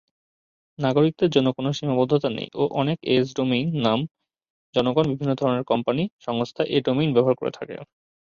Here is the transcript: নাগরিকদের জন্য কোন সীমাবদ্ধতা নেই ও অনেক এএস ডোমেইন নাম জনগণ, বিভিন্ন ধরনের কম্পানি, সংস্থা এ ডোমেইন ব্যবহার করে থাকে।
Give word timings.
নাগরিকদের 0.79 1.29
জন্য 1.31 1.47
কোন 1.51 1.65
সীমাবদ্ধতা 1.71 2.29
নেই 2.31 2.49
ও 2.53 2.73
অনেক 2.81 2.97
এএস 3.05 3.27
ডোমেইন 3.35 3.67
নাম 3.85 3.99
জনগণ, 4.75 5.05
বিভিন্ন 5.11 5.31
ধরনের 5.35 5.67
কম্পানি, 5.67 6.03
সংস্থা 6.19 6.61
এ 6.67 6.87
ডোমেইন 6.87 7.09
ব্যবহার 7.13 7.35
করে 7.37 7.51
থাকে। 7.57 7.75